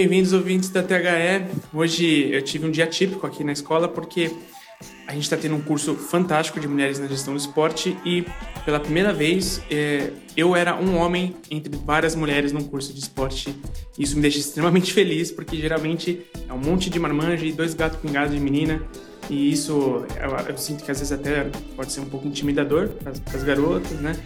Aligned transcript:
Bem-vindos, 0.00 0.32
ouvintes 0.32 0.70
da 0.70 0.82
THE. 0.82 1.44
Hoje 1.74 2.30
eu 2.32 2.40
tive 2.40 2.66
um 2.66 2.70
dia 2.70 2.86
típico 2.86 3.26
aqui 3.26 3.44
na 3.44 3.52
escola 3.52 3.86
porque 3.86 4.34
a 5.06 5.12
gente 5.12 5.24
está 5.24 5.36
tendo 5.36 5.56
um 5.56 5.60
curso 5.60 5.94
fantástico 5.94 6.58
de 6.58 6.66
mulheres 6.66 6.98
na 6.98 7.06
gestão 7.06 7.34
do 7.34 7.38
esporte 7.38 7.94
e 8.02 8.24
pela 8.64 8.80
primeira 8.80 9.12
vez 9.12 9.60
é, 9.70 10.10
eu 10.34 10.56
era 10.56 10.74
um 10.74 10.96
homem 10.96 11.36
entre 11.50 11.76
várias 11.84 12.14
mulheres 12.14 12.50
num 12.50 12.64
curso 12.64 12.94
de 12.94 12.98
esporte. 12.98 13.54
Isso 13.98 14.16
me 14.16 14.22
deixa 14.22 14.38
extremamente 14.38 14.90
feliz 14.94 15.30
porque 15.30 15.58
geralmente 15.58 16.24
é 16.48 16.52
um 16.54 16.58
monte 16.58 16.88
de 16.88 16.98
marmanja 16.98 17.44
e 17.44 17.52
dois 17.52 17.74
gatos 17.74 18.00
pingados 18.00 18.32
de 18.32 18.40
menina 18.40 18.82
e 19.28 19.52
isso 19.52 20.06
eu, 20.18 20.48
eu, 20.48 20.56
sinto 20.56 20.82
que 20.82 20.90
às 20.90 20.98
vezes 20.98 21.12
até 21.12 21.44
pode 21.76 21.92
ser 21.92 22.00
um 22.00 22.06
pouco 22.06 22.26
intimidador 22.26 22.88
para 22.88 23.12
as 23.12 23.42
garotas, 23.44 24.00
né? 24.00 24.16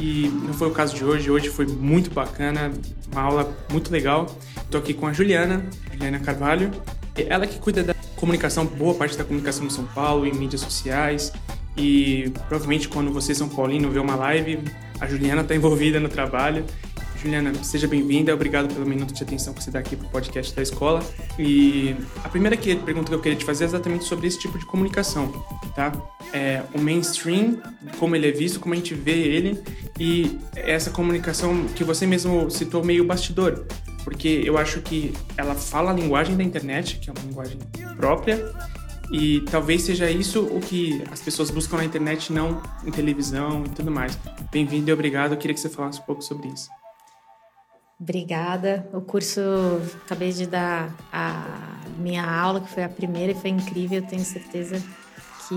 E 0.00 0.28
não 0.28 0.52
foi 0.52 0.68
o 0.68 0.70
caso 0.70 0.94
de 0.94 1.04
hoje. 1.04 1.30
Hoje 1.30 1.48
foi 1.48 1.66
muito 1.66 2.10
bacana, 2.10 2.72
uma 3.12 3.22
aula 3.22 3.56
muito 3.70 3.90
legal. 3.90 4.26
Estou 4.56 4.80
aqui 4.80 4.92
com 4.92 5.06
a 5.06 5.12
Juliana, 5.12 5.64
Juliana 5.92 6.18
Carvalho. 6.18 6.70
Ela 7.16 7.46
que 7.46 7.58
cuida 7.58 7.82
da 7.82 7.94
comunicação, 8.16 8.66
boa 8.66 8.94
parte 8.94 9.16
da 9.16 9.24
comunicação 9.24 9.66
de 9.66 9.72
São 9.72 9.84
Paulo, 9.86 10.26
em 10.26 10.32
mídias 10.32 10.62
sociais. 10.62 11.32
E 11.76 12.32
provavelmente 12.48 12.88
quando 12.88 13.12
você, 13.12 13.34
São 13.34 13.48
Paulino, 13.48 13.90
vê 13.90 13.98
uma 13.98 14.16
live, 14.16 14.60
a 15.00 15.06
Juliana 15.06 15.42
está 15.42 15.54
envolvida 15.54 16.00
no 16.00 16.08
trabalho. 16.08 16.64
Juliana, 17.24 17.54
seja 17.64 17.88
bem-vinda, 17.88 18.34
obrigado 18.34 18.72
pelo 18.72 18.84
minuto 18.84 19.14
de 19.14 19.22
atenção 19.22 19.54
que 19.54 19.64
você 19.64 19.70
dá 19.70 19.78
aqui 19.78 19.96
para 19.96 20.06
o 20.06 20.10
podcast 20.10 20.54
da 20.54 20.60
escola. 20.60 21.02
E 21.38 21.96
a 22.22 22.28
primeira 22.28 22.56
pergunta 22.56 23.08
que 23.08 23.14
eu 23.14 23.20
queria 23.20 23.38
te 23.38 23.44
fazer 23.44 23.64
é 23.64 23.66
exatamente 23.68 24.04
sobre 24.04 24.26
esse 24.26 24.38
tipo 24.38 24.58
de 24.58 24.66
comunicação, 24.66 25.32
tá? 25.74 25.90
É, 26.34 26.62
o 26.74 26.80
mainstream, 26.80 27.62
como 27.98 28.16
ele 28.16 28.28
é 28.28 28.32
visto, 28.32 28.58
como 28.58 28.74
a 28.74 28.76
gente 28.76 28.92
vê 28.92 29.12
ele, 29.12 29.62
e 29.98 30.36
essa 30.56 30.90
comunicação 30.90 31.66
que 31.68 31.84
você 31.84 32.06
mesmo 32.06 32.50
citou 32.50 32.84
meio 32.84 33.04
bastidor, 33.04 33.64
porque 34.02 34.42
eu 34.44 34.58
acho 34.58 34.80
que 34.82 35.14
ela 35.36 35.54
fala 35.54 35.92
a 35.92 35.94
linguagem 35.94 36.36
da 36.36 36.42
internet, 36.42 36.98
que 36.98 37.08
é 37.08 37.12
uma 37.12 37.24
linguagem 37.24 37.58
própria, 37.96 38.52
e 39.12 39.42
talvez 39.42 39.82
seja 39.82 40.10
isso 40.10 40.42
o 40.44 40.60
que 40.60 41.02
as 41.12 41.20
pessoas 41.20 41.50
buscam 41.50 41.76
na 41.76 41.84
internet, 41.84 42.32
não 42.32 42.60
em 42.84 42.90
televisão 42.90 43.64
e 43.64 43.68
tudo 43.68 43.90
mais. 43.90 44.18
Bem-vindo 44.50 44.90
e 44.90 44.92
obrigado. 44.92 45.32
Eu 45.32 45.38
queria 45.38 45.54
que 45.54 45.60
você 45.60 45.68
falasse 45.68 46.00
um 46.00 46.04
pouco 46.04 46.22
sobre 46.22 46.48
isso. 46.48 46.68
Obrigada. 48.00 48.88
O 48.92 49.00
curso, 49.00 49.40
acabei 50.04 50.32
de 50.32 50.46
dar 50.46 50.92
a 51.12 51.80
minha 51.98 52.24
aula, 52.24 52.60
que 52.60 52.68
foi 52.68 52.82
a 52.82 52.88
primeira 52.88 53.32
e 53.32 53.34
foi 53.34 53.50
incrível. 53.50 54.02
Tenho 54.02 54.24
certeza 54.24 54.82
que 55.48 55.54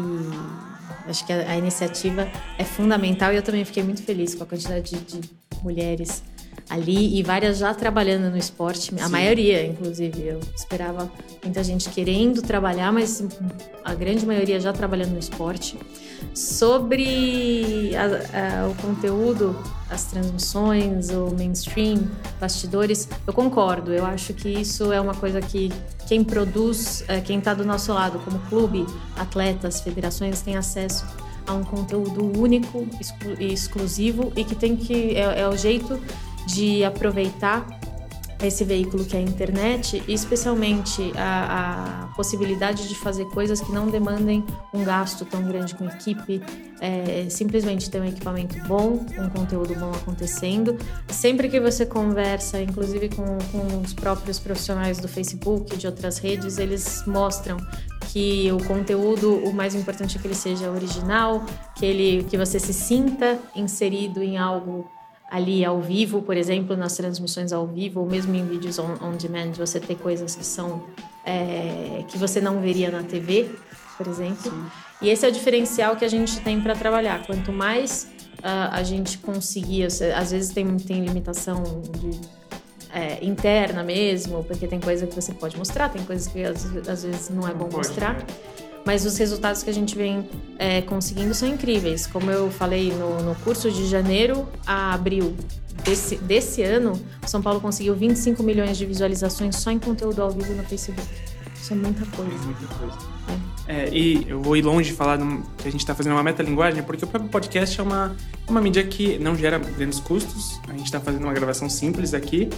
acho 1.10 1.26
que 1.26 1.34
a, 1.34 1.52
a 1.52 1.58
iniciativa 1.58 2.28
é 2.58 2.64
fundamental 2.64 3.34
e 3.34 3.36
eu 3.36 3.44
também 3.44 3.64
fiquei 3.66 3.84
muito 3.84 4.04
feliz 4.04 4.36
com 4.36 4.44
a 4.44 4.46
quantidade 4.46 4.96
de, 4.96 5.20
de 5.20 5.30
mulheres 5.64 6.24
ali 6.70 7.18
e 7.18 7.24
várias 7.24 7.58
já 7.58 7.74
trabalhando 7.74 8.30
no 8.30 8.38
esporte, 8.38 8.94
a 9.00 9.06
Sim. 9.06 9.12
maioria, 9.12 9.66
inclusive. 9.66 10.28
Eu 10.28 10.40
esperava 10.56 11.10
muita 11.44 11.64
gente 11.64 11.90
querendo 11.90 12.42
trabalhar, 12.42 12.92
mas 12.92 13.24
a 13.84 13.94
grande 13.94 14.26
maioria 14.26 14.60
já 14.60 14.74
trabalhando 14.74 15.12
no 15.12 15.20
esporte. 15.20 15.78
Sobre 16.34 17.92
a, 17.96 18.64
a, 18.64 18.68
o 18.68 18.76
conteúdo, 18.76 19.58
as 19.90 20.06
transmissões, 20.06 21.10
o 21.10 21.34
mainstream, 21.38 22.04
bastidores, 22.40 23.08
eu 23.26 23.34
concordo. 23.34 23.94
Eu 23.94 24.06
acho 24.06 24.34
que 24.34 24.50
isso 24.50 24.92
é 24.92 25.00
uma 25.00 25.14
coisa 25.14 25.40
que 25.42 25.72
quem 26.08 26.24
produz, 26.24 27.04
é, 27.08 27.22
quem 27.22 27.40
está 27.40 27.54
do 27.54 27.64
nosso 27.64 27.94
lado, 27.94 28.20
como 28.20 28.40
clube, 28.50 28.86
atletas, 29.16 29.80
federações, 29.80 30.42
tem 30.42 30.58
acesso 30.58 31.06
a 31.46 31.54
um 31.54 31.64
conteúdo 31.64 32.38
único 32.38 32.86
e 33.40 33.54
exclusivo 33.54 34.34
e 34.36 34.44
que 34.44 34.54
tem 34.54 34.76
que 34.76 35.16
é, 35.16 35.42
é 35.42 35.48
o 35.48 35.56
jeito 35.56 35.98
de 36.48 36.84
aproveitar 36.84 37.68
esse 38.44 38.64
veículo 38.64 39.04
que 39.04 39.16
é 39.16 39.20
a 39.20 39.22
internet, 39.22 40.04
e 40.08 40.14
especialmente 40.14 41.12
a, 41.16 42.04
a, 42.04 42.08
possibilidade 42.16 42.88
de 42.88 42.96
fazer 42.96 43.26
coisas 43.26 43.60
que 43.60 43.72
não 43.72 43.88
demandem 43.88 44.44
um 44.74 44.84
gasto 44.84 45.26
tão 45.26 45.44
grande 45.44 45.74
com 45.74 45.86
equipe, 45.86 46.42
é, 46.80 47.28
simplesmente 47.30 47.90
ter 47.90 48.00
um 48.00 48.06
equipamento 48.06 48.56
bom, 48.68 49.06
um 49.18 49.30
conteúdo 49.30 49.74
bom 49.76 49.92
acontecendo. 49.92 50.78
Sempre 51.08 51.50
que 51.50 51.60
você 51.60 51.86
conversa, 51.86 52.62
inclusive 52.62 53.10
com, 53.10 53.26
com 53.52 53.82
os 53.82 53.94
próprios 53.94 54.40
profissionais 54.40 55.00
do 55.00 55.08
Facebook 55.08 55.76
de 55.76 55.88
outras 55.88 56.20
redes, 56.20 56.60
eles 56.60 57.04
mostram 57.08 57.58
que 58.12 58.52
o 58.52 58.64
conteúdo, 58.66 59.36
o 59.36 59.54
mais 59.54 59.74
importante 59.74 60.18
é 60.18 60.22
que 60.22 60.28
ele 60.28 60.36
seja 60.36 60.70
original, 60.70 61.44
que 61.76 61.86
ele, 61.86 62.24
que 62.24 62.38
você 62.38 62.60
se 62.60 62.74
sinta 62.74 63.40
inserido 63.56 64.22
em 64.22 64.38
algo 64.38 64.90
ali 65.30 65.66
ao 65.66 65.82
vivo, 65.82 66.22
por 66.22 66.38
exemplo, 66.38 66.76
nas 66.76 66.96
transmissões 66.96 67.52
ao 67.52 67.68
vivo, 67.68 68.00
ou 68.00 68.06
mesmo 68.06 68.34
em 68.34 68.46
vídeos 68.46 68.80
on, 68.80 68.94
on 69.02 69.18
demand, 69.18 69.54
você 69.54 69.80
ter 69.80 69.96
coisas 69.96 70.36
que 70.36 70.46
são 70.46 70.84
é, 71.26 72.04
que 72.08 72.18
você 72.18 72.40
não 72.40 72.62
veria 72.62 72.90
na 72.90 73.04
TV, 73.04 73.50
por 73.98 74.08
exemplo. 74.08 74.52
Sim. 74.52 74.66
E 75.02 75.10
esse 75.10 75.26
é 75.26 75.30
o 75.30 75.32
diferencial 75.32 75.96
que 75.96 76.06
a 76.06 76.08
gente 76.08 76.40
tem 76.40 76.60
para 76.62 76.74
trabalhar. 76.76 77.26
Quanto 77.26 77.52
mais 77.52 78.10
uh, 78.40 78.72
a 78.72 78.82
gente 78.84 79.18
conseguir, 79.18 79.86
às 79.86 80.32
vezes 80.32 80.52
tem, 80.54 80.78
tem 80.78 81.06
limitação 81.06 81.62
de, 82.00 82.20
é, 82.94 83.24
interna 83.24 83.84
mesmo, 83.84 84.44
porque 84.44 84.68
tem 84.68 84.80
coisa 84.80 85.06
que 85.06 85.14
você 85.14 85.34
pode 85.34 85.58
mostrar, 85.58 85.90
tem 85.90 86.04
coisas 86.04 86.28
que 86.28 86.44
às, 86.44 86.66
às 86.88 87.04
vezes 87.04 87.30
não 87.30 87.48
é 87.48 87.54
bom 87.54 87.70
mostrar. 87.72 88.16
Né? 88.16 88.26
Mas 88.88 89.06
os 89.06 89.18
resultados 89.18 89.64
que 89.64 89.70
a 89.70 89.74
gente 89.74 89.98
vem 89.98 90.26
é, 90.58 90.82
conseguindo 90.82 91.34
são 91.34 91.46
incríveis. 91.46 92.08
Como 92.08 92.32
eu 92.32 92.50
falei 92.50 92.94
no, 92.94 93.22
no 93.22 93.36
curso 93.36 93.70
de 93.70 93.86
janeiro 93.86 94.48
a 94.66 94.94
abril 94.94 95.36
desse, 95.84 96.16
desse 96.16 96.64
ano, 96.64 96.94
São 97.26 97.42
Paulo 97.42 97.60
conseguiu 97.60 97.94
25 97.94 98.42
milhões 98.42 98.78
de 98.78 98.86
visualizações 98.86 99.58
só 99.58 99.72
em 99.72 99.78
conteúdo 99.78 100.22
ao 100.22 100.32
vivo 100.32 100.54
no 100.54 100.64
Facebook. 100.64 101.06
Isso 101.54 101.74
é 101.74 101.76
muita 101.76 102.06
coisa. 102.06 102.32
É 102.32 102.46
muita 102.46 102.66
coisa. 102.76 102.98
É. 103.68 103.88
É, 103.88 103.90
e 103.90 104.26
eu 104.30 104.42
vou 104.42 104.56
ir 104.56 104.62
longe 104.62 104.92
de 104.92 104.96
falar 104.96 105.18
que 105.58 105.68
a 105.68 105.72
gente 105.72 105.82
está 105.82 105.94
fazendo 105.94 106.14
uma 106.14 106.24
metalinguagem, 106.24 106.82
porque 106.82 107.04
o 107.04 107.08
próprio 107.08 107.30
podcast 107.30 107.78
é 107.78 107.84
uma, 107.84 108.16
uma 108.48 108.62
mídia 108.62 108.86
que 108.86 109.20
não 109.20 109.36
gera 109.36 109.60
grandes 109.60 110.00
custos. 110.00 110.62
A 110.70 110.72
gente 110.72 110.86
está 110.86 111.02
fazendo 111.02 111.24
uma 111.26 111.34
gravação 111.34 111.70
simples 111.70 112.14
aqui, 112.14 112.50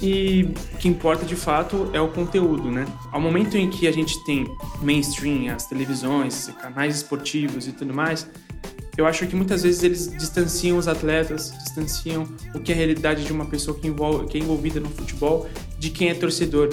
e 0.00 0.54
o 0.74 0.76
que 0.76 0.88
importa 0.88 1.24
de 1.24 1.36
fato 1.36 1.90
é 1.92 2.00
o 2.00 2.08
conteúdo, 2.08 2.70
né? 2.70 2.84
Ao 3.10 3.20
momento 3.20 3.56
em 3.56 3.70
que 3.70 3.86
a 3.86 3.92
gente 3.92 4.22
tem 4.24 4.46
mainstream, 4.82 5.54
as 5.54 5.66
televisões, 5.66 6.48
canais 6.60 6.96
esportivos 6.96 7.66
e 7.66 7.72
tudo 7.72 7.94
mais, 7.94 8.28
eu 8.96 9.06
acho 9.06 9.26
que 9.26 9.36
muitas 9.36 9.62
vezes 9.62 9.82
eles 9.82 10.10
distanciam 10.10 10.78
os 10.78 10.88
atletas, 10.88 11.52
distanciam 11.64 12.26
o 12.54 12.60
que 12.60 12.72
é 12.72 12.74
a 12.74 12.78
realidade 12.78 13.24
de 13.24 13.32
uma 13.32 13.46
pessoa 13.46 13.78
que, 13.78 13.86
envolve, 13.86 14.26
que 14.26 14.38
é 14.38 14.40
envolvida 14.40 14.80
no 14.80 14.88
futebol 14.88 15.48
de 15.78 15.90
quem 15.90 16.08
é 16.08 16.14
torcedor. 16.14 16.70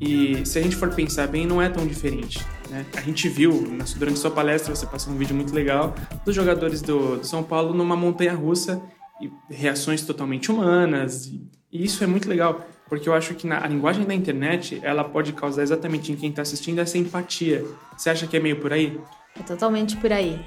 E 0.00 0.44
se 0.44 0.58
a 0.58 0.62
gente 0.62 0.76
for 0.76 0.90
pensar 0.94 1.28
bem, 1.28 1.46
não 1.46 1.62
é 1.62 1.68
tão 1.68 1.86
diferente. 1.86 2.44
Né? 2.68 2.84
A 2.94 3.00
gente 3.00 3.28
viu, 3.28 3.66
durante 3.96 4.18
sua 4.18 4.30
palestra, 4.30 4.74
você 4.74 4.86
passou 4.86 5.12
um 5.12 5.16
vídeo 5.16 5.34
muito 5.34 5.54
legal 5.54 5.94
dos 6.24 6.34
jogadores 6.34 6.82
do, 6.82 7.18
do 7.18 7.26
São 7.26 7.42
Paulo 7.42 7.72
numa 7.72 7.96
montanha 7.96 8.34
russa 8.34 8.82
e 9.20 9.30
reações 9.48 10.02
totalmente 10.02 10.50
humanas. 10.50 11.26
E, 11.26 11.40
e 11.72 11.84
isso 11.84 12.04
é 12.04 12.06
muito 12.06 12.28
legal, 12.28 12.66
porque 12.86 13.08
eu 13.08 13.14
acho 13.14 13.34
que 13.34 13.46
na, 13.46 13.64
a 13.64 13.66
linguagem 13.66 14.04
da 14.04 14.12
internet 14.12 14.78
ela 14.82 15.02
pode 15.02 15.32
causar 15.32 15.62
exatamente 15.62 16.12
em 16.12 16.16
quem 16.16 16.28
está 16.28 16.42
assistindo 16.42 16.80
essa 16.80 16.98
empatia. 16.98 17.64
Você 17.96 18.10
acha 18.10 18.26
que 18.26 18.36
é 18.36 18.40
meio 18.40 18.60
por 18.60 18.72
aí? 18.72 19.00
É 19.40 19.42
totalmente 19.42 19.96
por 19.96 20.12
aí. 20.12 20.38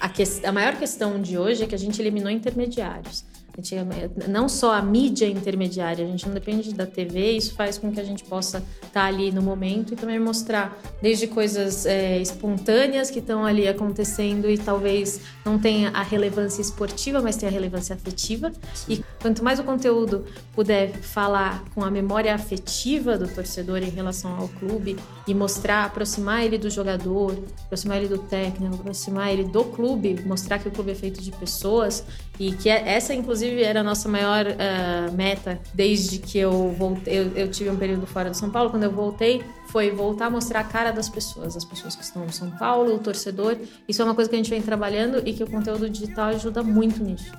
A, 0.00 0.08
que, 0.08 0.22
a 0.42 0.50
maior 0.50 0.76
questão 0.76 1.20
de 1.20 1.36
hoje 1.36 1.64
é 1.64 1.66
que 1.66 1.74
a 1.74 1.78
gente 1.78 2.00
eliminou 2.00 2.30
intermediários. 2.30 3.26
Não 4.28 4.48
só 4.48 4.74
a 4.74 4.82
mídia 4.82 5.26
intermediária, 5.26 6.04
a 6.04 6.08
gente 6.08 6.26
não 6.26 6.34
depende 6.34 6.72
da 6.74 6.86
TV, 6.86 7.32
isso 7.32 7.54
faz 7.54 7.78
com 7.78 7.92
que 7.92 8.00
a 8.00 8.04
gente 8.04 8.24
possa 8.24 8.58
estar 8.58 8.90
tá 8.92 9.04
ali 9.04 9.30
no 9.30 9.42
momento 9.42 9.92
e 9.92 9.96
também 9.96 10.18
mostrar 10.18 10.78
desde 11.00 11.26
coisas 11.26 11.86
é, 11.86 12.18
espontâneas 12.18 13.10
que 13.10 13.18
estão 13.18 13.44
ali 13.44 13.68
acontecendo 13.68 14.48
e 14.48 14.56
talvez 14.58 15.20
não 15.44 15.58
tenha 15.58 15.90
a 15.90 16.02
relevância 16.02 16.60
esportiva, 16.60 17.20
mas 17.20 17.36
tenha 17.36 17.50
a 17.50 17.52
relevância 17.52 17.94
afetiva. 17.94 18.52
Sim. 18.74 18.94
E 18.94 19.04
quanto 19.20 19.42
mais 19.42 19.58
o 19.58 19.64
conteúdo 19.64 20.24
puder 20.54 20.92
falar 20.92 21.64
com 21.74 21.84
a 21.84 21.90
memória 21.90 22.34
afetiva 22.34 23.16
do 23.16 23.28
torcedor 23.28 23.78
em 23.78 23.90
relação 23.90 24.36
ao 24.36 24.48
clube 24.48 24.96
e 25.26 25.34
mostrar, 25.34 25.84
aproximar 25.84 26.44
ele 26.44 26.58
do 26.58 26.70
jogador, 26.70 27.36
aproximar 27.64 27.98
ele 27.98 28.08
do 28.08 28.18
técnico, 28.18 28.74
aproximar 28.74 29.32
ele 29.32 29.44
do 29.44 29.64
clube, 29.64 30.22
mostrar 30.26 30.58
que 30.58 30.68
o 30.68 30.70
clube 30.70 30.92
é 30.92 30.94
feito 30.94 31.20
de 31.20 31.30
pessoas 31.32 32.04
e 32.38 32.52
que 32.52 32.70
é, 32.70 32.88
essa, 32.88 33.14
inclusive, 33.14 33.49
era 33.58 33.80
a 33.80 33.82
nossa 33.82 34.08
maior 34.08 34.46
uh, 34.46 35.12
meta 35.12 35.60
desde 35.74 36.18
que 36.18 36.38
eu 36.38 36.74
voltei. 36.78 37.18
Eu, 37.18 37.32
eu, 37.36 37.50
tive 37.50 37.70
um 37.70 37.76
período 37.76 38.06
fora 38.06 38.30
de 38.30 38.36
São 38.36 38.50
Paulo. 38.50 38.70
Quando 38.70 38.84
eu 38.84 38.90
voltei, 38.90 39.42
foi 39.68 39.90
voltar 39.90 40.26
a 40.26 40.30
mostrar 40.30 40.60
a 40.60 40.64
cara 40.64 40.90
das 40.90 41.08
pessoas, 41.08 41.56
as 41.56 41.64
pessoas 41.64 41.96
que 41.96 42.02
estão 42.02 42.24
em 42.24 42.32
São 42.32 42.50
Paulo, 42.52 42.94
o 42.94 42.98
torcedor. 42.98 43.56
Isso 43.88 44.00
é 44.02 44.04
uma 44.04 44.14
coisa 44.14 44.28
que 44.28 44.36
a 44.36 44.38
gente 44.38 44.50
vem 44.50 44.62
trabalhando 44.62 45.22
e 45.26 45.32
que 45.32 45.42
o 45.42 45.50
conteúdo 45.50 45.88
digital 45.88 46.26
ajuda 46.26 46.62
muito 46.62 47.02
nisso. 47.02 47.32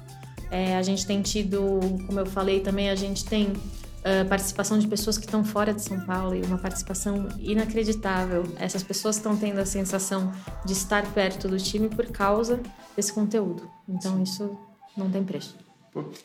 É, 0.49 0.75
a 0.75 0.81
gente 0.81 1.05
tem 1.05 1.21
tido, 1.21 1.79
como 2.05 2.19
eu 2.19 2.25
falei 2.25 2.59
também, 2.59 2.89
a 2.89 2.95
gente 2.95 3.23
tem 3.23 3.53
uh, 4.01 4.27
participação 4.27 4.77
de 4.77 4.87
pessoas 4.87 5.17
que 5.17 5.25
estão 5.25 5.43
fora 5.43 5.73
de 5.73 5.81
São 5.81 5.99
Paulo 6.05 6.35
e 6.35 6.41
uma 6.41 6.57
participação 6.57 7.29
inacreditável. 7.39 8.43
Essas 8.57 8.83
pessoas 8.83 9.15
estão 9.15 9.35
tendo 9.37 9.59
a 9.59 9.65
sensação 9.65 10.31
de 10.65 10.73
estar 10.73 11.05
perto 11.13 11.47
do 11.47 11.57
time 11.57 11.89
por 11.89 12.07
causa 12.07 12.59
desse 12.95 13.13
conteúdo. 13.13 13.69
Então, 13.87 14.21
isso 14.21 14.57
não 14.97 15.09
tem 15.09 15.23
preço. 15.23 15.70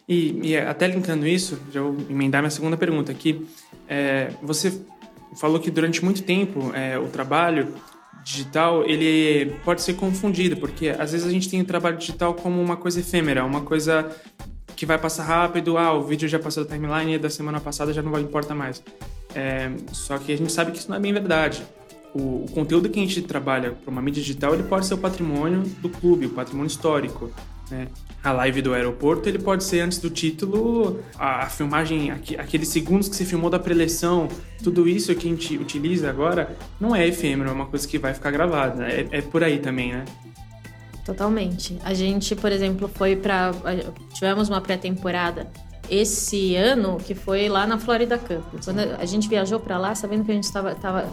E, 0.09 0.51
e, 0.51 0.57
até 0.57 0.87
linkando 0.87 1.27
isso, 1.27 1.59
já 1.73 1.83
vou 1.83 1.97
emendar 2.09 2.41
minha 2.41 2.51
segunda 2.51 2.77
pergunta 2.77 3.11
aqui. 3.11 3.47
É, 3.89 4.31
você 4.43 4.81
falou 5.37 5.59
que 5.59 5.71
durante 5.71 6.05
muito 6.05 6.23
tempo 6.23 6.73
é, 6.75 6.99
o 6.99 7.09
trabalho 7.09 7.75
digital 8.25 8.85
ele 8.85 9.57
pode 9.65 9.83
ser 9.83 9.95
confundido, 9.95 10.57
porque 10.57 10.89
às 10.89 11.13
vezes 11.13 11.27
a 11.27 11.31
gente 11.31 11.49
tem 11.49 11.61
o 11.61 11.65
trabalho 11.65 11.97
digital 11.97 12.35
como 12.35 12.61
uma 12.61 12.77
coisa 12.77 13.01
efêmera, 13.01 13.45
uma 13.45 13.61
coisa 13.61 14.11
que 14.75 14.85
vai 14.85 14.99
passar 14.99 15.25
rápido, 15.25 15.79
ah, 15.79 15.93
o 15.93 16.03
vídeo 16.03 16.29
já 16.29 16.39
passou 16.39 16.65
da 16.65 16.75
timeline 16.75 17.19
da 17.19 17.31
semana 17.31 17.61
passada 17.61 17.93
já 17.93 18.03
não 18.03 18.19
importa 18.19 18.55
mais. 18.55 18.83
É, 19.35 19.71
só 19.93 20.19
que 20.19 20.33
a 20.33 20.37
gente 20.37 20.53
sabe 20.53 20.73
que 20.73 20.79
isso 20.79 20.89
não 20.89 20.97
é 20.97 21.01
bem 21.01 21.13
verdade. 21.13 21.63
O, 22.15 22.45
o 22.45 22.47
conteúdo 22.53 22.89
que 22.89 22.99
a 22.99 23.03
gente 23.03 23.23
trabalha 23.23 23.73
para 23.73 23.91
uma 23.91 24.03
mídia 24.03 24.23
digital 24.23 24.55
ele 24.55 24.65
pode 24.65 24.87
ser 24.87 24.95
o 24.95 24.99
patrimônio 24.99 25.63
do 25.81 25.89
clube, 25.89 26.27
o 26.27 26.31
patrimônio 26.31 26.69
histórico. 26.69 27.31
Né? 27.71 27.89
A 28.23 28.33
live 28.33 28.63
do 28.63 28.75
aeroporto 28.75 29.29
ele 29.29 29.39
pode 29.39 29.65
ser 29.65 29.81
antes 29.81 29.99
do 29.99 30.09
título, 30.11 31.01
a, 31.19 31.47
filmagem, 31.47 32.11
aqu, 32.11 32.35
aqueles 32.39 32.69
segundos 32.69 33.09
que 33.09 33.17
se 33.17 33.25
filmou 33.25 33.51
da 33.51 33.59
preleção, 33.59 34.29
tudo 34.63 34.89
isso 34.89 35.15
que 35.15 35.27
a 35.27 35.31
gente 35.31 35.57
utiliza 35.57 36.09
agora 36.09 36.57
não 36.81 36.95
é 36.95 37.07
efêmero, 37.07 37.51
é 37.51 37.53
uma 37.53 37.67
coisa 37.67 37.87
que 37.87 37.99
vai 37.99 38.15
ficar 38.15 38.31
gravada. 38.31 38.77
Né? 38.77 39.07
É, 39.11 39.19
é 39.19 39.23
por 39.23 39.43
aí 39.43 39.59
também, 39.59 39.93
né? 39.93 40.05
Totalmente. 41.05 41.79
A 41.85 41.95
gente, 41.95 42.35
por 42.35 42.51
exemplo, 42.51 42.89
foi 42.93 43.15
para 43.15 43.53
tivemos 44.13 44.49
uma 44.49 44.61
pré-temporada 44.61 45.49
esse 45.89 46.57
ano 46.57 46.99
que 46.99 47.15
foi 47.15 47.49
lá 47.49 47.65
na 47.65 47.79
Florida 47.79 48.19
Cup. 48.19 48.45
Quando 48.65 48.81
a 48.81 49.05
gente 49.05 49.29
viajou 49.29 49.61
para 49.61 49.79
lá, 49.79 49.95
sabendo 49.95 50.25
que 50.25 50.33
a 50.33 50.35
gente 50.35 50.45
estava 50.45 51.09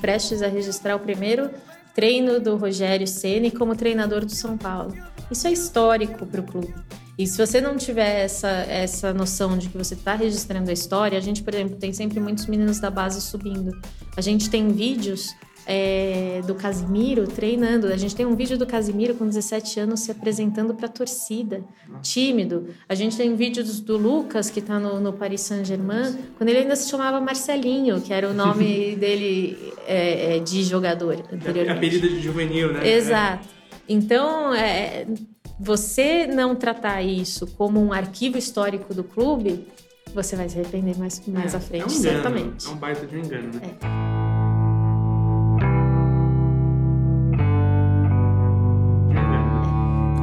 prestes 0.00 0.42
a 0.42 0.48
registrar 0.48 0.96
o 0.96 0.98
primeiro 0.98 1.50
treino 1.94 2.40
do 2.40 2.56
Rogério 2.56 3.06
Ceni 3.06 3.50
como 3.50 3.76
treinador 3.76 4.24
do 4.24 4.32
São 4.32 4.56
Paulo. 4.56 4.94
Isso 5.30 5.46
é 5.46 5.52
histórico 5.52 6.26
para 6.26 6.40
o 6.40 6.44
clube. 6.44 6.74
E 7.16 7.26
se 7.26 7.38
você 7.38 7.60
não 7.60 7.76
tiver 7.76 8.24
essa, 8.24 8.48
essa 8.48 9.14
noção 9.14 9.56
de 9.56 9.68
que 9.68 9.78
você 9.78 9.94
está 9.94 10.14
registrando 10.14 10.68
a 10.70 10.72
história, 10.72 11.16
a 11.16 11.20
gente, 11.20 11.42
por 11.42 11.54
exemplo, 11.54 11.76
tem 11.76 11.92
sempre 11.92 12.18
muitos 12.18 12.46
meninos 12.46 12.80
da 12.80 12.90
base 12.90 13.20
subindo. 13.20 13.70
A 14.16 14.20
gente 14.20 14.50
tem 14.50 14.68
vídeos 14.68 15.34
é, 15.66 16.42
do 16.46 16.54
Casimiro 16.54 17.26
treinando. 17.26 17.86
A 17.86 17.96
gente 17.96 18.14
tem 18.14 18.26
um 18.26 18.34
vídeo 18.34 18.58
do 18.58 18.66
Casimiro 18.66 19.14
com 19.14 19.26
17 19.26 19.80
anos 19.80 20.00
se 20.00 20.10
apresentando 20.10 20.74
para 20.74 20.86
a 20.86 20.88
torcida, 20.88 21.64
tímido. 22.02 22.68
A 22.88 22.94
gente 22.94 23.16
tem 23.16 23.34
vídeos 23.34 23.80
do 23.80 23.96
Lucas, 23.96 24.50
que 24.50 24.60
está 24.60 24.78
no, 24.78 25.00
no, 25.00 25.12
Paris 25.12 25.42
Saint-Germain, 25.42 26.16
quando 26.36 26.48
ele 26.48 26.58
ainda 26.58 26.76
se 26.76 26.90
chamava 26.90 27.20
Marcelinho, 27.20 28.00
que 28.00 28.12
era 28.12 28.28
o 28.28 28.34
nome 28.34 28.96
dele 28.98 29.72
é, 29.86 30.36
é, 30.36 30.38
de 30.40 30.62
jogador 30.62 31.22
anteriormente. 31.32 31.70
Apelido 31.70 32.08
de 32.08 32.20
juvenil, 32.20 32.72
né? 32.72 32.88
Exato. 32.88 33.54
Então, 33.88 34.54
é, 34.54 35.06
você 35.58 36.26
não 36.26 36.56
tratar 36.56 37.02
isso 37.02 37.46
como 37.46 37.80
um 37.80 37.92
arquivo 37.92 38.38
histórico 38.38 38.94
do 38.94 39.04
clube, 39.04 39.68
você 40.14 40.36
vai 40.36 40.48
se 40.48 40.58
arrepender 40.58 40.98
mais, 40.98 41.22
mais 41.26 41.54
é, 41.54 41.56
à 41.56 41.60
frente, 41.60 41.82
é 41.82 41.86
um 41.86 41.90
engano, 41.90 42.22
certamente. 42.22 42.66
É 42.66 42.70
um 42.70 42.76
baita 42.76 43.06
de 43.06 43.16
um 43.16 43.20
engano, 43.20 43.52
né? 43.54 43.60
É. 43.62 44.14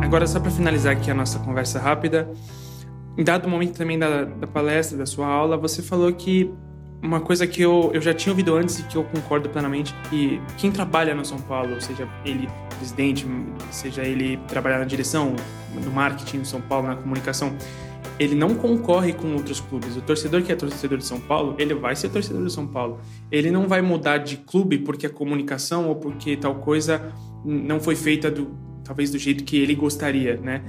Agora, 0.05 0.27
só 0.27 0.39
para 0.39 0.51
finalizar 0.51 0.93
aqui 0.93 1.09
a 1.09 1.13
nossa 1.13 1.39
conversa 1.39 1.79
rápida, 1.79 2.29
em 3.17 3.23
dado 3.23 3.47
momento 3.47 3.77
também 3.77 3.97
da, 3.97 4.25
da 4.25 4.47
palestra, 4.47 4.97
da 4.97 5.05
sua 5.05 5.27
aula, 5.27 5.55
você 5.55 5.81
falou 5.81 6.11
que 6.11 6.53
uma 7.01 7.19
coisa 7.19 7.47
que 7.47 7.61
eu, 7.61 7.91
eu 7.93 8.01
já 8.01 8.13
tinha 8.13 8.31
ouvido 8.31 8.55
antes 8.55 8.79
e 8.79 8.83
que 8.83 8.95
eu 8.95 9.03
concordo 9.03 9.49
plenamente, 9.49 9.93
que 10.09 10.39
quem 10.57 10.71
trabalha 10.71 11.15
no 11.15 11.25
São 11.25 11.39
Paulo, 11.39 11.81
seja 11.81 12.07
ele 12.23 12.47
presidente, 12.77 13.25
seja 13.71 14.03
ele 14.03 14.37
trabalhar 14.47 14.79
na 14.79 14.85
direção, 14.85 15.35
no 15.73 15.91
marketing 15.91 16.39
do 16.39 16.47
São 16.47 16.61
Paulo, 16.61 16.87
na 16.87 16.95
comunicação, 16.95 17.55
ele 18.19 18.35
não 18.35 18.53
concorre 18.53 19.13
com 19.13 19.33
outros 19.33 19.59
clubes. 19.59 19.97
O 19.97 20.01
torcedor 20.01 20.43
que 20.43 20.51
é 20.51 20.55
torcedor 20.55 20.97
de 20.97 21.05
São 21.05 21.19
Paulo, 21.19 21.55
ele 21.57 21.73
vai 21.73 21.95
ser 21.95 22.09
torcedor 22.09 22.45
de 22.45 22.51
São 22.51 22.67
Paulo. 22.67 22.99
Ele 23.31 23.49
não 23.49 23.67
vai 23.67 23.81
mudar 23.81 24.19
de 24.19 24.37
clube 24.37 24.77
porque 24.77 25.07
a 25.07 25.09
comunicação 25.09 25.87
ou 25.87 25.95
porque 25.95 26.37
tal 26.37 26.55
coisa 26.55 27.11
não 27.43 27.79
foi 27.79 27.95
feita 27.95 28.29
do, 28.29 28.55
talvez 28.83 29.09
do 29.09 29.17
jeito 29.17 29.43
que 29.43 29.57
ele 29.57 29.73
gostaria, 29.73 30.37
né? 30.37 30.63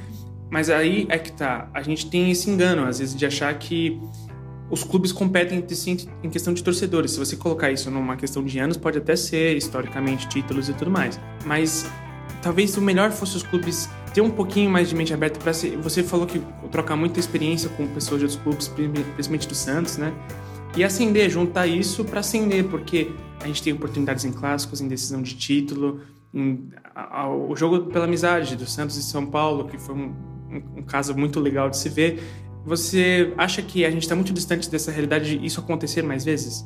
Mas 0.50 0.70
aí 0.70 1.06
é 1.08 1.18
que 1.18 1.32
tá, 1.32 1.70
a 1.74 1.82
gente 1.82 2.08
tem 2.08 2.30
esse 2.30 2.48
engano 2.48 2.84
às 2.84 2.98
vezes 2.98 3.16
de 3.16 3.24
achar 3.24 3.52
que 3.58 4.00
os 4.72 4.82
clubes 4.82 5.12
competem 5.12 5.58
entre 5.58 5.76
si 5.76 6.08
em 6.22 6.30
questão 6.30 6.54
de 6.54 6.64
torcedores. 6.64 7.10
Se 7.10 7.18
você 7.18 7.36
colocar 7.36 7.70
isso 7.70 7.90
numa 7.90 8.16
questão 8.16 8.42
de 8.42 8.58
anos, 8.58 8.78
pode 8.78 8.96
até 8.96 9.14
ser 9.14 9.54
historicamente 9.54 10.26
títulos 10.28 10.70
e 10.70 10.72
tudo 10.72 10.90
mais. 10.90 11.20
Mas 11.44 11.86
talvez 12.40 12.74
o 12.78 12.80
melhor 12.80 13.10
fosse 13.10 13.36
os 13.36 13.42
clubes 13.42 13.90
ter 14.14 14.22
um 14.22 14.30
pouquinho 14.30 14.70
mais 14.70 14.88
de 14.88 14.94
mente 14.96 15.12
aberta 15.12 15.38
para 15.38 15.52
você 15.52 16.02
falou 16.02 16.26
que 16.26 16.40
trocar 16.70 16.96
muita 16.96 17.20
experiência 17.20 17.68
com 17.68 17.86
pessoas 17.88 18.20
de 18.20 18.38
outros 18.46 18.68
clubes, 18.68 18.68
principalmente 19.14 19.46
do 19.46 19.54
Santos, 19.54 19.98
né? 19.98 20.10
E 20.74 20.82
acender, 20.82 21.28
juntar 21.28 21.66
isso 21.66 22.02
para 22.02 22.20
acender, 22.20 22.64
porque 22.64 23.10
a 23.42 23.46
gente 23.46 23.62
tem 23.62 23.74
oportunidades 23.74 24.24
em 24.24 24.32
clássicos, 24.32 24.80
em 24.80 24.88
decisão 24.88 25.20
de 25.20 25.34
título, 25.34 26.00
em, 26.32 26.70
a, 26.94 27.20
a, 27.20 27.30
o 27.30 27.54
jogo 27.54 27.90
pela 27.90 28.06
amizade 28.06 28.56
do 28.56 28.64
Santos 28.64 28.96
e 28.96 29.02
São 29.02 29.26
Paulo, 29.26 29.66
que 29.66 29.76
foi 29.76 29.94
um, 29.94 30.14
um, 30.50 30.78
um 30.78 30.82
caso 30.82 31.14
muito 31.14 31.38
legal 31.40 31.68
de 31.68 31.76
se 31.76 31.90
ver. 31.90 32.22
Você 32.64 33.32
acha 33.36 33.60
que 33.60 33.84
a 33.84 33.90
gente 33.90 34.02
está 34.02 34.14
muito 34.14 34.32
distante 34.32 34.70
dessa 34.70 34.90
realidade 34.90 35.36
de 35.36 35.46
isso 35.46 35.60
acontecer 35.60 36.02
mais 36.02 36.24
vezes? 36.24 36.64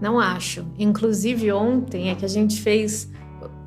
Não 0.00 0.18
acho. 0.18 0.64
Inclusive 0.78 1.52
ontem 1.52 2.10
é 2.10 2.14
que 2.14 2.24
a 2.24 2.28
gente 2.28 2.60
fez 2.60 3.10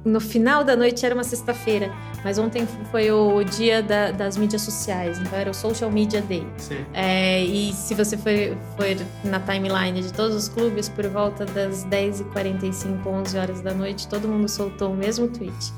no 0.05 0.21
final 0.21 0.63
da 0.63 0.75
noite 0.75 1.03
era 1.03 1.15
uma 1.15 1.23
sexta-feira, 1.23 1.91
mas 2.23 2.37
ontem 2.37 2.67
foi 2.91 3.11
o 3.11 3.43
dia 3.43 3.81
da, 3.81 4.11
das 4.11 4.37
mídias 4.37 4.61
sociais, 4.61 5.17
então 5.17 5.37
era 5.37 5.49
o 5.49 5.53
Social 5.53 5.91
Media 5.91 6.21
Day. 6.21 6.45
É, 6.93 7.43
e 7.43 7.73
se 7.73 7.95
você 7.95 8.15
for, 8.15 8.31
for 8.77 8.85
na 9.23 9.39
timeline 9.39 9.99
de 10.01 10.13
todos 10.13 10.35
os 10.35 10.47
clubes, 10.47 10.87
por 10.87 11.07
volta 11.07 11.43
das 11.45 11.83
10h45, 11.87 13.05
11 13.05 13.37
horas 13.37 13.61
da 13.61 13.73
noite, 13.73 14.07
todo 14.07 14.27
mundo 14.27 14.47
soltou 14.47 14.93
o 14.93 14.95
mesmo 14.95 15.27
tweet 15.27 15.73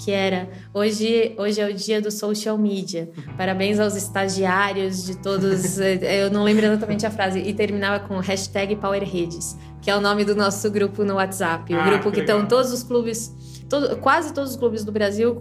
que 0.00 0.10
era 0.10 0.48
hoje, 0.72 1.34
hoje 1.36 1.60
é 1.60 1.68
o 1.68 1.74
dia 1.74 2.00
do 2.00 2.10
social 2.10 2.56
media. 2.56 3.10
Parabéns 3.36 3.78
aos 3.78 3.94
estagiários 3.94 5.04
de 5.04 5.18
todos. 5.18 5.78
eu 5.78 6.30
não 6.30 6.42
lembro 6.42 6.64
exatamente 6.64 7.04
a 7.04 7.10
frase. 7.10 7.40
E 7.40 7.52
terminava 7.52 8.06
com 8.06 8.18
hashtag 8.18 8.76
PowerRedes, 8.76 9.56
que 9.80 9.90
é 9.90 9.96
o 9.96 10.00
nome 10.00 10.24
do 10.24 10.34
nosso 10.36 10.70
grupo 10.70 11.04
no 11.04 11.14
WhatsApp. 11.14 11.72
O 11.72 11.80
ah, 11.80 11.84
grupo 11.84 12.10
que 12.10 12.20
estão 12.20 12.46
todos 12.46 12.72
os 12.72 12.82
clubes 12.82 13.34
todo, 13.70 13.96
quase 13.98 14.34
todos 14.34 14.50
os 14.50 14.56
clubes 14.56 14.84
do 14.84 14.90
Brasil, 14.90 15.40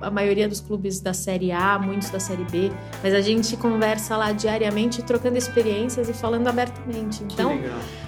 a 0.00 0.10
maioria 0.10 0.46
dos 0.46 0.60
clubes 0.60 1.00
da 1.00 1.14
Série 1.14 1.50
A, 1.50 1.78
muitos 1.78 2.10
da 2.10 2.20
Série 2.20 2.44
B, 2.44 2.70
mas 3.02 3.14
a 3.14 3.20
gente 3.22 3.56
conversa 3.56 4.16
lá 4.16 4.32
diariamente, 4.32 5.02
trocando 5.02 5.38
experiências 5.38 6.08
e 6.08 6.12
falando 6.12 6.46
abertamente. 6.46 7.24
Então, 7.24 7.58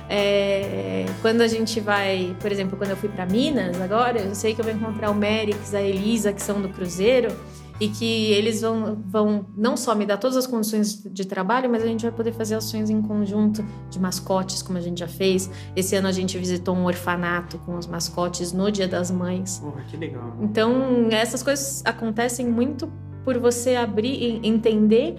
é, 0.08 1.06
quando 1.22 1.40
a 1.40 1.48
gente 1.48 1.80
vai, 1.80 2.36
por 2.38 2.52
exemplo, 2.52 2.76
quando 2.76 2.90
eu 2.90 2.96
fui 2.96 3.08
para 3.08 3.24
Minas 3.24 3.80
agora, 3.80 4.20
eu 4.20 4.34
sei 4.34 4.54
que 4.54 4.60
eu 4.60 4.64
vou 4.64 4.74
encontrar 4.74 5.10
o 5.10 5.14
Mérix, 5.14 5.74
a 5.74 5.80
Elisa, 5.80 6.32
que 6.32 6.42
são 6.42 6.60
do 6.60 6.68
Cruzeiro 6.68 7.34
e 7.82 7.88
que 7.88 8.30
eles 8.30 8.60
vão, 8.60 9.02
vão 9.06 9.44
não 9.56 9.76
só 9.76 9.92
me 9.92 10.06
dar 10.06 10.16
todas 10.16 10.36
as 10.36 10.46
condições 10.46 11.02
de 11.02 11.24
trabalho, 11.24 11.68
mas 11.68 11.82
a 11.82 11.86
gente 11.86 12.02
vai 12.02 12.12
poder 12.12 12.32
fazer 12.32 12.54
ações 12.54 12.88
em 12.88 13.02
conjunto 13.02 13.64
de 13.90 13.98
mascotes, 13.98 14.62
como 14.62 14.78
a 14.78 14.80
gente 14.80 15.00
já 15.00 15.08
fez. 15.08 15.50
Esse 15.74 15.96
ano 15.96 16.06
a 16.06 16.12
gente 16.12 16.38
visitou 16.38 16.76
um 16.76 16.84
orfanato 16.84 17.58
com 17.58 17.76
os 17.76 17.88
mascotes 17.88 18.52
no 18.52 18.70
Dia 18.70 18.86
das 18.86 19.10
Mães. 19.10 19.58
Porra, 19.58 19.82
que 19.90 19.96
legal. 19.96 20.32
Então, 20.40 21.08
essas 21.10 21.42
coisas 21.42 21.82
acontecem 21.84 22.46
muito 22.46 22.88
por 23.24 23.36
você 23.38 23.74
abrir 23.74 24.14
e 24.14 24.46
entender 24.46 25.16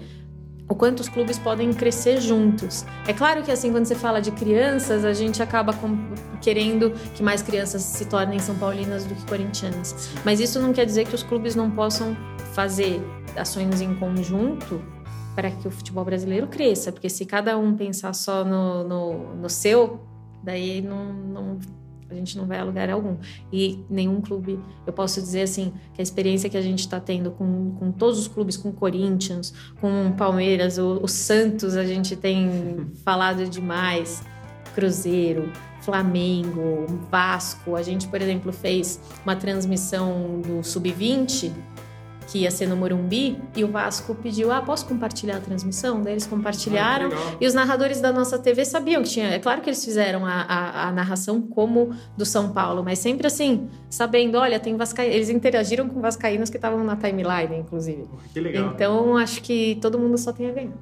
o 0.66 0.74
quanto 0.74 1.00
os 1.00 1.08
clubes 1.10 1.38
podem 1.38 1.70
crescer 1.70 2.18
juntos. 2.18 2.86
É 3.06 3.12
claro 3.12 3.42
que 3.42 3.52
assim, 3.52 3.70
quando 3.70 3.84
você 3.84 3.94
fala 3.94 4.22
de 4.22 4.30
crianças, 4.30 5.04
a 5.04 5.12
gente 5.12 5.42
acaba 5.42 5.74
querendo 6.40 6.92
que 7.14 7.22
mais 7.22 7.42
crianças 7.42 7.82
se 7.82 8.06
tornem 8.06 8.38
são 8.38 8.54
paulinas 8.54 9.04
do 9.04 9.14
que 9.14 9.26
corintianas. 9.26 10.10
Mas 10.24 10.40
isso 10.40 10.58
não 10.58 10.72
quer 10.72 10.86
dizer 10.86 11.06
que 11.06 11.14
os 11.14 11.22
clubes 11.22 11.54
não 11.54 11.70
possam 11.70 12.16
fazer 12.54 13.02
ações 13.36 13.80
em 13.80 13.94
conjunto 13.96 14.80
para 15.34 15.50
que 15.50 15.66
o 15.66 15.70
futebol 15.70 16.04
brasileiro 16.04 16.46
cresça, 16.46 16.92
porque 16.92 17.08
se 17.08 17.26
cada 17.26 17.58
um 17.58 17.76
pensar 17.76 18.12
só 18.14 18.44
no, 18.44 18.84
no, 18.84 19.34
no 19.34 19.50
seu, 19.50 20.00
daí 20.42 20.80
não, 20.80 21.12
não, 21.12 21.58
a 22.08 22.14
gente 22.14 22.38
não 22.38 22.46
vai 22.46 22.60
a 22.60 22.64
lugar 22.64 22.88
algum. 22.88 23.16
E 23.52 23.84
nenhum 23.90 24.20
clube, 24.20 24.60
eu 24.86 24.92
posso 24.92 25.20
dizer 25.20 25.42
assim, 25.42 25.72
que 25.92 26.00
a 26.00 26.04
experiência 26.04 26.48
que 26.48 26.56
a 26.56 26.62
gente 26.62 26.80
está 26.80 27.00
tendo 27.00 27.32
com, 27.32 27.72
com 27.72 27.90
todos 27.90 28.20
os 28.20 28.28
clubes, 28.28 28.56
com 28.56 28.70
Corinthians, 28.70 29.52
com 29.80 30.12
Palmeiras, 30.12 30.78
o, 30.78 31.00
o 31.02 31.08
Santos, 31.08 31.76
a 31.76 31.84
gente 31.84 32.14
tem 32.14 32.86
falado 33.04 33.44
demais, 33.48 34.22
Cruzeiro, 34.76 35.50
Flamengo, 35.80 36.86
Vasco. 37.10 37.74
A 37.74 37.82
gente, 37.82 38.06
por 38.06 38.22
exemplo, 38.22 38.52
fez 38.52 39.00
uma 39.24 39.34
transmissão 39.34 40.40
do 40.40 40.62
Sub-20 40.62 41.52
que 42.26 42.38
ia 42.38 42.50
ser 42.50 42.66
no 42.66 42.76
Morumbi, 42.76 43.38
e 43.56 43.64
o 43.64 43.68
Vasco 43.68 44.14
pediu: 44.14 44.50
Ah, 44.50 44.62
posso 44.62 44.86
compartilhar 44.86 45.36
a 45.36 45.40
transmissão? 45.40 46.02
Daí 46.02 46.14
eles 46.14 46.26
compartilharam. 46.26 47.10
Ah, 47.12 47.36
e 47.40 47.46
os 47.46 47.54
narradores 47.54 48.00
da 48.00 48.12
nossa 48.12 48.38
TV 48.38 48.64
sabiam 48.64 49.02
que 49.02 49.10
tinha. 49.10 49.28
É 49.28 49.38
claro 49.38 49.60
que 49.60 49.68
eles 49.68 49.84
fizeram 49.84 50.24
a, 50.24 50.42
a, 50.42 50.88
a 50.88 50.92
narração 50.92 51.40
como 51.40 51.94
do 52.16 52.24
São 52.24 52.52
Paulo, 52.52 52.82
mas 52.82 52.98
sempre 52.98 53.26
assim, 53.26 53.68
sabendo: 53.90 54.38
olha, 54.38 54.58
tem 54.58 54.76
Vascaínos. 54.76 55.14
Eles 55.14 55.28
interagiram 55.28 55.88
com 55.88 56.00
Vascaínos 56.00 56.50
que 56.50 56.56
estavam 56.56 56.82
na 56.84 56.96
timeline, 56.96 57.56
inclusive. 57.58 58.04
Que 58.32 58.40
legal. 58.40 58.72
Então, 58.74 59.16
acho 59.16 59.42
que 59.42 59.78
todo 59.80 59.98
mundo 59.98 60.16
só 60.18 60.32
tem 60.32 60.48
a 60.48 60.52
ganhar. 60.52 60.72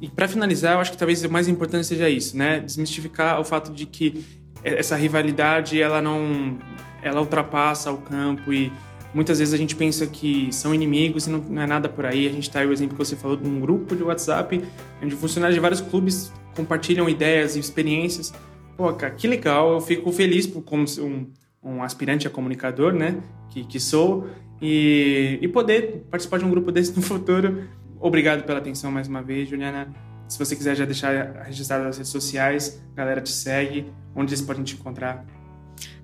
E 0.00 0.08
para 0.08 0.28
finalizar, 0.28 0.74
eu 0.74 0.80
acho 0.80 0.92
que 0.92 0.96
talvez 0.96 1.24
o 1.24 1.30
mais 1.30 1.48
importante 1.48 1.86
seja 1.86 2.08
isso, 2.08 2.36
né? 2.36 2.60
Desmistificar 2.60 3.40
o 3.40 3.44
fato 3.44 3.72
de 3.72 3.84
que 3.84 4.24
essa 4.62 4.96
rivalidade 4.96 5.80
ela 5.80 6.00
não 6.00 6.58
ela 7.02 7.20
ultrapassa 7.20 7.92
o 7.92 7.98
campo 7.98 8.52
e 8.52 8.72
muitas 9.14 9.38
vezes 9.38 9.54
a 9.54 9.56
gente 9.56 9.74
pensa 9.74 10.06
que 10.06 10.48
são 10.52 10.74
inimigos 10.74 11.26
e 11.26 11.30
não, 11.30 11.38
não 11.38 11.62
é 11.62 11.66
nada 11.66 11.88
por 11.88 12.06
aí. 12.06 12.26
A 12.26 12.30
gente 12.30 12.44
está 12.44 12.60
aí 12.60 12.66
o 12.66 12.72
exemplo 12.72 12.96
que 12.96 13.04
você 13.04 13.16
falou 13.16 13.36
de 13.36 13.48
um 13.48 13.60
grupo 13.60 13.96
de 13.96 14.02
WhatsApp 14.02 14.62
onde 15.02 15.14
funcionários 15.16 15.54
de 15.54 15.60
vários 15.60 15.80
clubes 15.80 16.32
compartilham 16.54 17.08
ideias 17.08 17.56
e 17.56 17.58
experiências. 17.58 18.32
Pô, 18.76 18.92
cara, 18.92 19.14
que 19.14 19.26
legal! 19.26 19.72
Eu 19.72 19.80
fico 19.80 20.10
feliz 20.12 20.46
por, 20.46 20.62
como 20.62 20.84
um, 21.00 21.26
um 21.62 21.82
aspirante 21.82 22.26
a 22.26 22.30
comunicador, 22.30 22.92
né? 22.92 23.20
Que, 23.50 23.64
que 23.64 23.80
sou 23.80 24.28
e, 24.60 25.38
e 25.40 25.48
poder 25.48 26.06
participar 26.10 26.38
de 26.38 26.44
um 26.44 26.50
grupo 26.50 26.70
desse 26.72 26.94
no 26.94 27.02
futuro. 27.02 27.68
Obrigado 28.00 28.44
pela 28.44 28.58
atenção 28.58 28.90
mais 28.90 29.08
uma 29.08 29.22
vez, 29.22 29.48
Juliana. 29.48 29.88
Se 30.28 30.38
você 30.38 30.54
quiser 30.54 30.76
já 30.76 30.84
deixar 30.84 31.42
registrado 31.42 31.84
nas 31.84 31.96
redes 31.96 32.12
sociais, 32.12 32.80
a 32.92 32.96
galera 32.96 33.20
te 33.20 33.32
segue. 33.32 33.86
Onde 34.14 34.34
eles 34.34 34.42
podem 34.42 34.62
te 34.62 34.74
encontrar? 34.74 35.24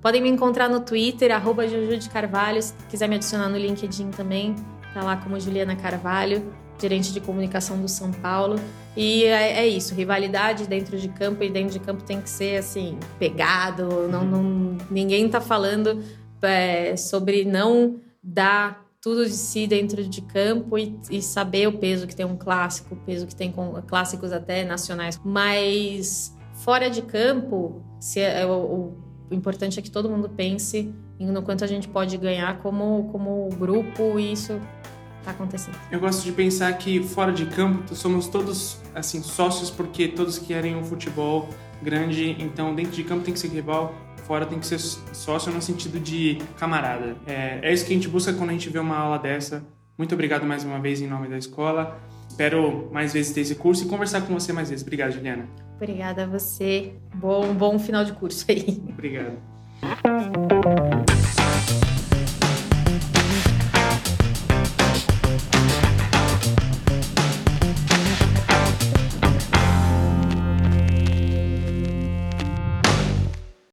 Podem 0.04 0.20
me 0.20 0.28
encontrar 0.28 0.68
no 0.68 0.80
Twitter, 0.80 1.34
arroba 1.34 1.66
Juju 1.66 1.96
de 1.96 2.10
Carvalho. 2.10 2.60
Se 2.60 2.74
quiser 2.90 3.08
me 3.08 3.14
adicionar 3.14 3.48
no 3.48 3.56
LinkedIn 3.56 4.10
também, 4.10 4.54
tá 4.92 5.02
lá 5.02 5.16
como 5.16 5.40
Juliana 5.40 5.74
Carvalho, 5.74 6.52
gerente 6.78 7.10
de 7.10 7.22
comunicação 7.22 7.80
do 7.80 7.88
São 7.88 8.12
Paulo. 8.12 8.56
E 8.94 9.24
é, 9.24 9.60
é, 9.60 9.66
isso, 9.66 9.94
rivalidade 9.94 10.66
dentro 10.66 10.98
de 10.98 11.08
campo 11.08 11.42
e 11.42 11.48
dentro 11.48 11.72
de 11.72 11.80
campo 11.80 12.02
tem 12.02 12.20
que 12.20 12.28
ser 12.28 12.58
assim, 12.58 12.98
pegado. 13.18 14.06
Não, 14.10 14.26
não 14.26 14.76
ninguém 14.90 15.26
tá 15.26 15.40
falando 15.40 16.04
é, 16.42 16.94
sobre 16.98 17.46
não 17.46 17.98
dar 18.22 18.84
tudo 19.00 19.24
de 19.24 19.32
si 19.32 19.66
dentro 19.66 20.04
de 20.04 20.20
campo 20.20 20.76
e, 20.76 21.00
e, 21.10 21.22
saber 21.22 21.66
o 21.66 21.78
peso 21.78 22.06
que 22.06 22.14
tem 22.14 22.26
um 22.26 22.36
clássico, 22.36 22.94
o 22.94 22.98
peso 22.98 23.26
que 23.26 23.34
tem 23.34 23.50
com, 23.50 23.80
clássicos 23.80 24.32
até 24.32 24.64
nacionais. 24.64 25.18
Mas 25.24 26.36
fora 26.52 26.90
de 26.90 27.00
campo, 27.00 27.82
se 27.98 28.20
é, 28.20 28.44
o, 28.44 28.52
o, 28.52 29.03
importante 29.34 29.78
é 29.78 29.82
que 29.82 29.90
todo 29.90 30.08
mundo 30.08 30.28
pense 30.28 30.92
no 31.18 31.42
quanto 31.42 31.64
a 31.64 31.66
gente 31.66 31.88
pode 31.88 32.16
ganhar 32.16 32.58
como, 32.58 33.08
como 33.10 33.48
grupo 33.58 34.18
e 34.18 34.32
isso 34.32 34.60
está 35.18 35.30
acontecendo. 35.30 35.76
Eu 35.90 36.00
gosto 36.00 36.22
de 36.22 36.32
pensar 36.32 36.72
que 36.74 37.02
fora 37.02 37.32
de 37.32 37.46
campo 37.46 37.94
somos 37.94 38.28
todos 38.28 38.78
assim 38.94 39.22
sócios 39.22 39.70
porque 39.70 40.08
todos 40.08 40.38
querem 40.38 40.76
um 40.76 40.84
futebol 40.84 41.48
grande, 41.82 42.36
então 42.38 42.74
dentro 42.74 42.92
de 42.92 43.04
campo 43.04 43.24
tem 43.24 43.34
que 43.34 43.40
ser 43.40 43.48
rival 43.48 43.94
fora 44.24 44.46
tem 44.46 44.58
que 44.58 44.66
ser 44.66 44.78
sócio 44.78 45.52
no 45.52 45.62
sentido 45.62 46.00
de 46.00 46.38
camarada. 46.58 47.16
É, 47.26 47.60
é 47.62 47.72
isso 47.72 47.84
que 47.84 47.92
a 47.92 47.94
gente 47.94 48.08
busca 48.08 48.32
quando 48.32 48.50
a 48.50 48.52
gente 48.52 48.68
vê 48.68 48.78
uma 48.78 48.96
aula 48.96 49.18
dessa. 49.18 49.64
Muito 49.96 50.14
obrigado 50.14 50.44
mais 50.44 50.64
uma 50.64 50.80
vez 50.80 51.00
em 51.00 51.06
nome 51.06 51.28
da 51.28 51.38
escola. 51.38 51.98
Espero 52.34 52.90
mais 52.90 53.12
vezes 53.12 53.32
ter 53.32 53.42
esse 53.42 53.54
curso 53.54 53.84
e 53.84 53.88
conversar 53.88 54.22
com 54.22 54.34
você 54.34 54.52
mais 54.52 54.68
vezes. 54.68 54.82
Obrigado, 54.82 55.12
Juliana. 55.12 55.46
Obrigada 55.76 56.24
a 56.24 56.26
você. 56.26 56.92
Bom, 57.14 57.54
bom 57.54 57.78
final 57.78 58.04
de 58.04 58.12
curso 58.12 58.44
aí. 58.48 58.82
Obrigado. 58.88 59.38